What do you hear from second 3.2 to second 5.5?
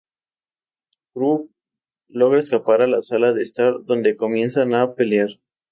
de estar, donde comienzan a pelear.